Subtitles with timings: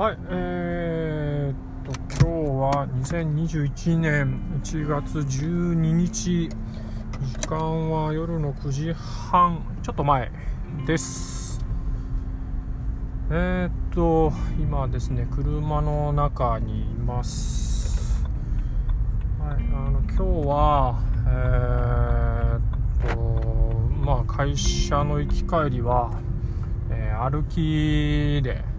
[0.00, 10.32] はい、えー、っと、今日は2021年1月12日、時間は夜の9時半、ちょっと前
[10.86, 11.62] です。
[13.30, 18.24] えー、っと、今ですね、車の中にいます。
[19.38, 23.20] はい、あの今日は、えー、っと、
[24.02, 26.10] まあ、会社の行き帰りは、
[26.88, 28.69] えー、歩きで、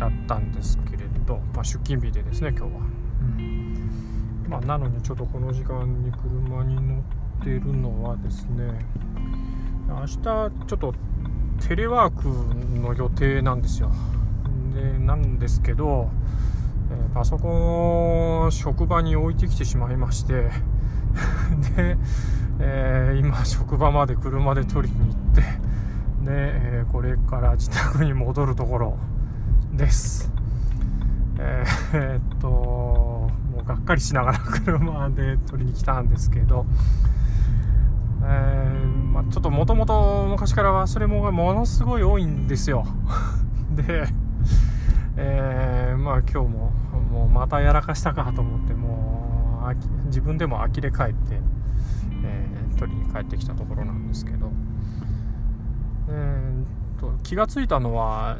[0.00, 2.80] だったんですけれど、まあ、出勤日でですね今日は、
[3.20, 3.90] うん。
[4.48, 7.00] まあ、なのにちょっとこの時間に車に乗
[7.40, 8.86] ってるのはですね
[9.88, 10.94] 明日ちょっと
[11.68, 12.28] テレワーク
[12.80, 13.92] の予定なんですよ。
[14.74, 16.08] でなんですけど、
[16.90, 20.48] えー、パソコンを職場に置いてきてしまいまして
[21.76, 21.96] で、
[22.60, 25.46] えー、今職場まで車で取りに行ってで、
[26.28, 28.98] えー、これから自宅に戻るところ
[29.80, 30.30] です。
[31.38, 33.30] えー、っとも
[33.62, 36.66] うがっかりしながら車で取りに来たんですけど、
[38.22, 42.84] えー、まあ、ちょっともともと昔から忘れ物がものすごい多いんですよ。
[43.72, 44.06] で、
[45.16, 46.72] えー、まあ今日も
[47.10, 51.40] もうまたやらかしたかと思ってもう自分でも呆れ返って、
[52.22, 54.52] え、取りに帰ってきたところなんですけど、
[56.10, 58.36] えー、と気が付いたのは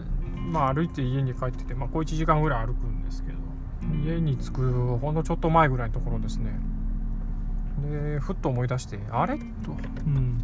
[0.50, 3.38] まあ、歩いて家に帰ってて、まあ、こう1時間ぐらい歩くんですけど
[4.04, 6.58] 家に着くほんのちょっと前ぐらいのところですね。
[7.88, 9.38] でふっと思い出してあれ？
[9.38, 9.44] と、
[10.06, 10.38] うん、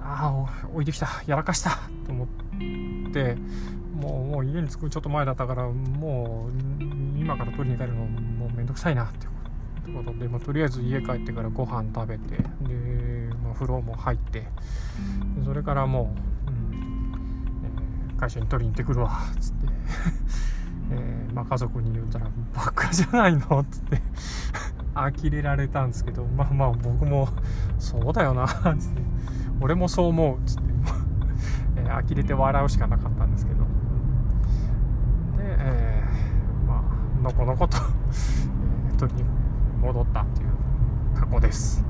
[0.00, 2.28] ああ置いてきたやらかしたと思っ
[3.12, 3.36] て
[3.94, 6.82] もうもう家に着くちょっと前だったからもう
[7.18, 9.26] 今から取りに帰るのもうめんどくさいなって
[9.92, 12.42] ことで、まあ、とりあえず家帰ってからご飯食べてで、
[13.42, 14.46] まあ、風呂も入って
[15.44, 16.27] それからもう
[18.18, 19.66] 会社に取りに行ってくるわっつって。
[20.90, 24.02] えー、まあ、家族に言うたら「バカじゃないの?」っつって。
[24.94, 27.28] 呆れられたんですけどまあまあ僕も
[27.78, 28.48] 「そうだよな」っ
[28.78, 29.02] つって
[29.60, 30.68] 「俺もそう思う」っつって。
[31.76, 33.60] えー、呆れて笑うしかなかったんですけど。
[33.60, 33.66] で、
[35.40, 37.76] えー、まあのこのこと
[38.92, 39.28] え取りに
[39.80, 40.48] 戻ったっていう
[41.14, 41.84] 過去です。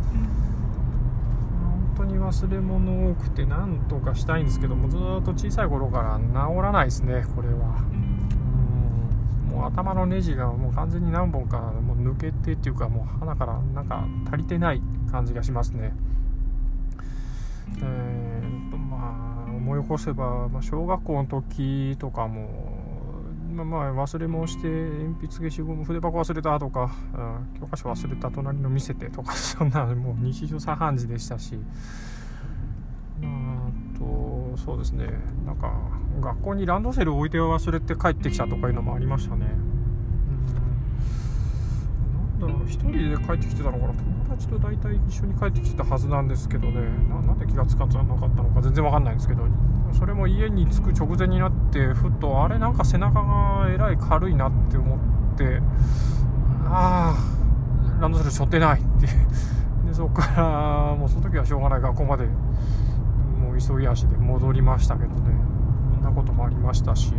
[1.99, 7.85] 当に忘れ物多くて何とかしたいんですけどもずっと小さい頃から治らないですねこれは。
[7.93, 9.51] うん。
[9.51, 15.93] もう頭のネジがもう完全に何本かもう抜けてっていうかもう鼻からなんか足りてない感じがしますね。
[17.81, 22.78] えー、とまあ思い起こせば、まあ、小学校の時とかも
[23.65, 31.59] まあ、忘れ物して鉛筆消しゴム筆箱忘れたとか、うん、教科書忘れた隣の見せてとか そんなもう日常茶飯事でしたし。
[33.21, 35.07] あとそうですね。
[35.45, 35.73] なんか
[36.21, 39.47] 学校にランドセルを置いて忘れて帰ってきたとかいうのもありましたね。
[42.41, 43.93] なんだろう1人で帰ってきてたのかな。
[43.95, 46.81] 友達と大体一緒に帰ってきてたはずなんですけどね。
[47.11, 48.63] なんで気が付かなかったのか。
[48.63, 49.45] 全然わかんないんですけど。
[49.93, 52.59] それも家に着く直前になってふっとあれ？
[52.59, 54.99] なんか背中がえらい軽いなって思っ
[55.37, 55.61] て
[56.67, 59.07] ああランドセル背負ってないって。
[59.89, 65.33] でそこからもうその時はしょうがない学校までもう急ぎ足で戻りましたけどね。
[65.95, 67.13] そんなこともありましたし、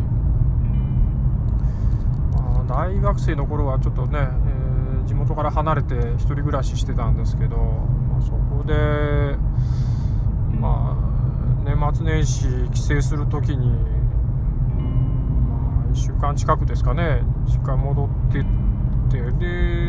[2.33, 4.29] まあ、大学生の頃はちょっとね、えー、
[5.05, 8.73] 地元から離れて1人暮らししてたんですけど、まあ、そこで
[10.59, 11.09] まあ
[11.63, 13.69] 年末年始帰省する時に、
[15.47, 18.45] まあ、1週間近くですかね実家戻ってっ
[19.11, 19.21] て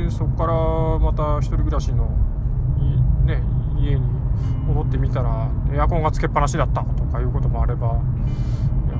[0.04, 0.52] でそこから
[0.98, 2.08] また1人暮らしの、
[3.24, 3.42] ね、
[3.78, 4.00] 家に
[4.66, 8.00] 戻ってみたらエアコンがつけっぱなしだったとかいうこともあれば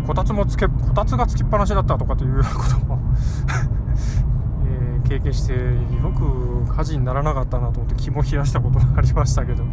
[0.07, 2.99] こたつもつけこたつがつきっぱなしだったとかということも、
[5.11, 5.59] 経験してよ
[6.17, 9.65] く火事にならなかったなと思って気も冷やしたことがありましたけど。
[9.65, 9.73] はい。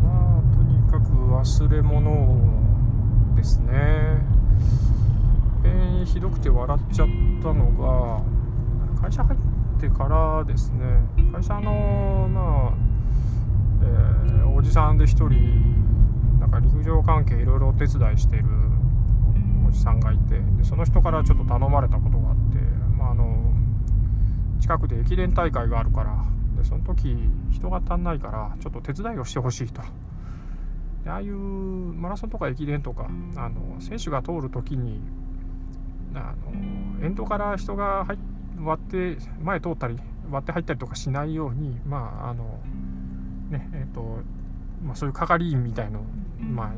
[0.00, 3.72] まあとにかく忘れ物ですね。
[5.64, 7.08] えひどくて笑っちゃっ
[7.42, 8.22] たの
[8.94, 10.84] が会社入ってからですね。
[11.32, 12.72] 会社のまあ、
[13.82, 18.44] えー、おじさんで1人なんか陸上関係いろいろお手伝いしてる
[19.70, 22.58] じさんがいてでその人からちょっと頼まれたことがあって、
[22.96, 23.52] まあ、あの
[24.60, 26.24] 近くで駅伝大会があるから
[26.56, 27.16] でその時
[27.50, 29.88] 人が足んないからちょっと手伝いをしてほしいとで。
[31.06, 35.00] ああいうマラソンとか駅伝とかあの選手が通る時に
[36.14, 36.34] あ
[37.00, 38.18] の沿道から人が入
[38.62, 39.96] 割って前通ったり
[40.30, 42.60] 割って入ったりとかしないようにまああの
[43.48, 44.18] ねえっ、と
[44.84, 46.00] まあ、そういう係員みたいの
[46.38, 46.72] まあ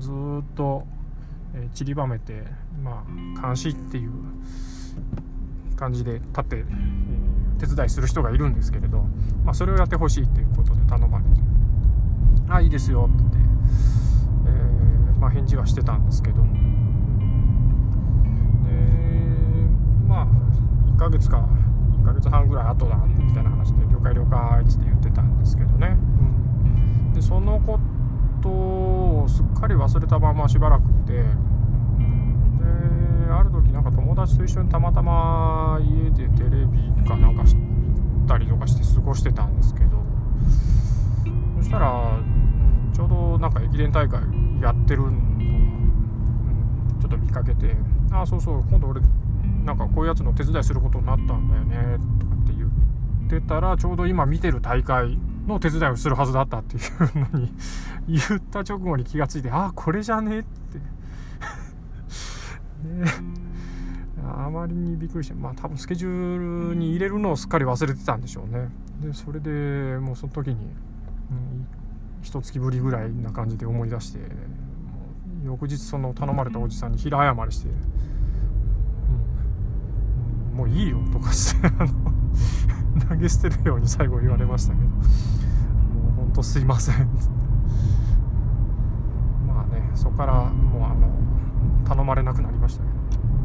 [0.00, 0.14] ずっ
[0.54, 0.84] と
[1.54, 2.44] え、散りばめて
[2.82, 4.10] まあ監視っていう
[5.76, 6.64] 感じで立って、え、
[7.60, 9.02] 手伝いする人がいるんですけれど、
[9.44, 11.30] まあ、それをやってほしいっていうことで頼まれて
[12.48, 13.36] 「あいいですよ」って、
[14.46, 16.48] えー、まあ、返事はしてたんですけどで
[20.08, 20.26] まあ
[20.94, 21.46] 1ヶ月か
[22.02, 25.98] 1ヶ月半ぐらい後だみたいな話で「了解了解」っつって言ってたんですけどね、
[26.64, 27.78] うん、でそのこ
[28.40, 31.24] とをすっかり忘れたまましばらくてで
[33.32, 39.90] ある時なんか友達と一緒にたまたま家でテレビかなんか見たりとかして過ごしてたんですけど
[41.56, 42.18] そしたら、
[42.94, 44.22] ちょうどなんか駅伝大会
[44.62, 45.10] やってるのを、
[47.00, 47.76] ちょっと見かけて
[48.10, 49.02] 「ああそうそう今度俺
[49.64, 52.70] なんかこういうやつの手伝いすることになったんだよねとかって言っ
[53.28, 57.52] てたらちょうど今見てる大会の手伝いをするはずだったっていうのに
[58.08, 60.99] 言った直後に気がついてああこれじゃねえって。
[64.22, 68.68] あまりにびっくりしてまあ多分スケジュールに入れるのをすっかり忘れてたんでしょうね。
[69.00, 71.66] でそれでもうその時に、うん、
[72.22, 74.20] 一月ぶりぐらいな感じで思い出して
[75.44, 77.68] 翌日その頼まれたおじさんに平謝りして
[80.50, 81.88] うんもういいよとかしてあの
[83.08, 85.02] 投げ捨てるように最後言われましたけどもう
[86.16, 87.08] ほんとすいません。
[89.46, 91.08] まあねそこからもうあの
[91.90, 92.94] 頼まれなくなりましたけど。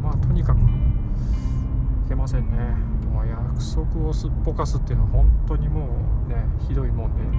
[0.04, 0.62] まあとにかくい
[2.10, 2.58] けませんね。
[3.12, 3.42] もう約
[3.74, 5.88] 束をすっぽかすっていうのは本当にも
[6.28, 7.30] うねひどいもんで、ま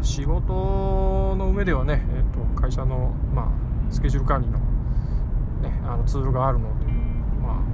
[0.00, 3.48] あ、仕事の上ではね、えーと、会社の、まあ、
[3.92, 4.58] スケジュール管理の,、
[5.60, 6.86] ね、あのツールがあるので
[7.42, 7.64] まあ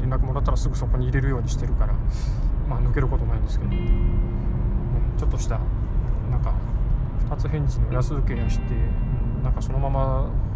[0.00, 1.94] 連絡もらったらすぐそこに入れるようにしてるから、
[2.68, 3.88] まあ、抜けることないんですけど、ね、
[5.16, 5.60] ちょっとした
[6.28, 6.54] なんか
[7.28, 8.74] 2つ返事の安請けやして
[9.44, 10.47] なんかそのまま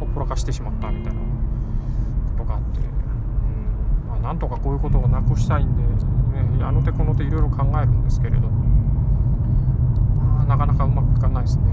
[0.00, 11.64] ほっぽらかしてしまったみたいなことがあって、うんまあ、なんとかこういうことをなくしたいんで、ね、あの手この手いろいろ考えるんですけれど、まあ、なかなかうまくいかないですね。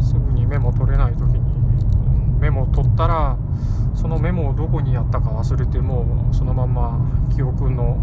[0.00, 3.38] すぐにメモ取れない時に、うん、メモ取ったら
[3.94, 6.98] そのメモをどこにやったか忘れてもそのまま
[7.34, 7.98] 記憶の、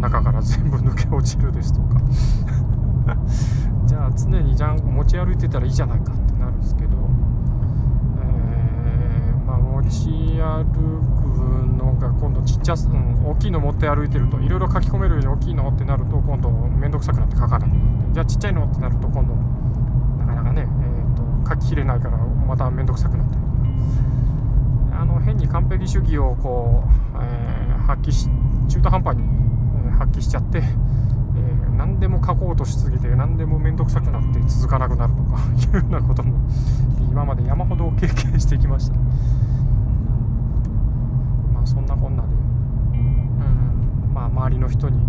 [0.00, 2.00] 中から全部抜け落ちるですとか。
[3.86, 6.90] じゃあ常にじゃん持ち歩いてたらいいじゃないかってなるんですけど、
[8.20, 10.08] えー、まあ、持ち
[10.40, 10.78] 歩く
[11.76, 19.34] のが今度ちっちゃ、うん、大きいの持って歩いてるといろいろ書き込めるように大きいのってなると今度面倒くさくなって書かなくなってじゃあちっちゃいのってなると今度
[20.24, 23.38] なかなかね、えーと、書ききれないからまた面倒くさくなって。
[24.98, 28.28] あの変に完璧主義をこう、えー、発揮し
[28.68, 29.22] 中途半端に、
[29.86, 30.62] え発揮しちゃって、え、
[31.76, 35.38] 何でも書こうとしすぎて何でも面倒くさくなって続かなくなるとか
[35.78, 36.34] いうようなことも
[37.00, 38.96] 今まで山ほど経験してきました、
[41.68, 42.32] そんなこんなで、う
[42.96, 45.02] んまあ、周りの人に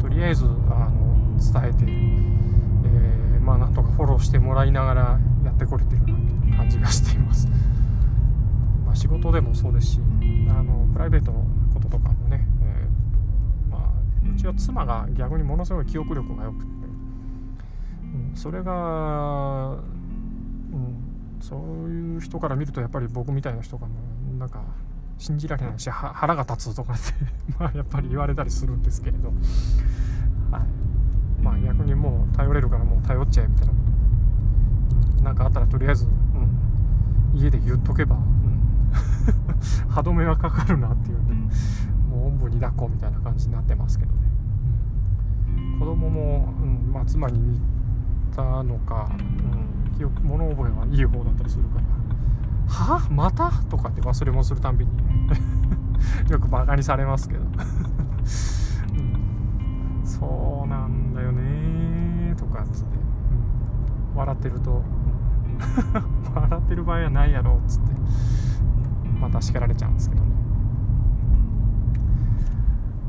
[0.00, 6.16] とりあえずあの伝えて、えー、まあなんとかフォローしてもらいながらやってこれてるなっ
[6.50, 7.48] て感じがしています。
[8.94, 10.00] 仕事でもそうですし
[10.48, 11.44] あのプライベートの
[11.74, 16.70] こととかもね、えー、まあ、うちは妻が逆にものすごい記憶力が良くて、
[18.02, 19.76] うん、それが、う
[20.76, 20.96] ん、
[21.40, 23.94] そういう人から見るとやっぱり僕みたいな人がも
[24.34, 24.64] うなんか
[25.18, 27.12] 信じられないし腹が立つとかって
[27.58, 29.28] まあやっぱり言われたりするんですけれど、
[30.50, 33.96] はい、まあ逆にもう頼れるからもう頼っちゃえみたいなこと。
[35.22, 38.16] 何かあったらとりあえず、うん、家で言っとけば
[39.88, 41.26] 歯止めはかかるなっていうん。
[41.26, 41.34] で
[42.08, 44.18] もうおんぶに抱っこみたいな感じになってますけどね、
[45.72, 47.60] うん、子供も、うんまあ、妻に似
[48.34, 51.84] たのか、うん、記憶物覚えはいい方だったりするから
[52.68, 53.08] 「は？
[53.10, 55.02] また?」とかって忘れ物するたんびに、ね、
[56.30, 57.46] よくバカにされますけど、う
[60.02, 62.96] ん、そうなんだよねとかっつって、
[64.12, 64.82] うん、笑ってると、
[66.34, 67.96] 笑ってる場合はないやろっつって。
[69.20, 70.30] また叱られちゃうんですけどね。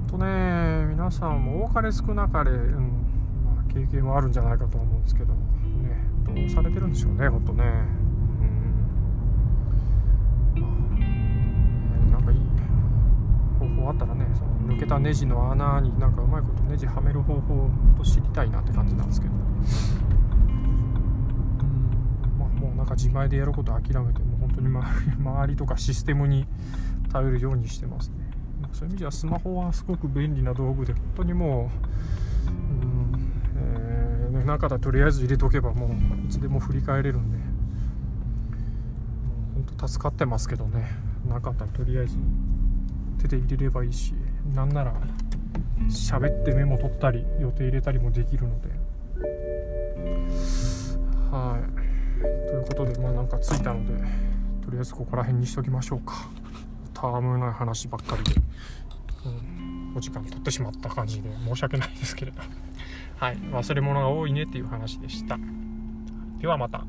[0.07, 2.83] とね皆さんも多かれ少なかれ、うん。
[3.45, 5.39] まあ、経験はあるんじゃないかと思うんですけど、ね、
[6.25, 7.63] どうされてるんでしょうねほんとね
[13.89, 19.33] あったらねその抜けたネジの穴になんかうまいことネジはめる方法と知りたいなって感じなんですけど。
[22.57, 24.67] もうなんか自前でやること諦めてもう本当に
[25.19, 26.47] 周りとかシステムに
[27.11, 28.15] 頼るようにしてますね。
[28.73, 31.69] そういう意味ではスマホはすごく便利な道具で本当にも
[32.47, 33.19] う、うん。
[33.55, 37.37] えー、中だとりあえず入れとけばもういつでも振り返れるんで、
[39.77, 40.89] と助かってますけどね。
[41.27, 42.17] なかったらとりあえず。
[43.17, 44.13] 手で入れればいいし
[44.53, 44.93] なんなら
[45.89, 48.69] 喋ってメモ取ったり予定入れたりもできるので。
[51.31, 52.47] はい。
[52.49, 53.93] ということでまあなんか着いたので
[54.63, 56.29] とりあえずここら辺にしときましょうか。
[56.93, 58.41] たわむない話ばっかりで、
[59.25, 62.41] うん、お時間取ってしまった感じで申し訳ないですけれど。
[63.17, 63.37] はい。
[63.37, 65.37] 忘れ物が多いねっていう話でした。
[66.39, 66.85] ではまた。